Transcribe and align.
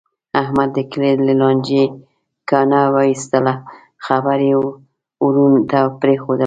احمد 0.41 0.69
د 0.73 0.77
کلي 0.91 1.11
له 1.27 1.33
لانجې 1.41 1.83
کونه 2.49 2.79
و 2.93 2.95
ایستله. 3.09 3.53
خبره 4.05 4.45
یې 4.51 4.57
ورڼو 5.23 5.47
ته 5.71 5.79
پرېښودله. 6.01 6.39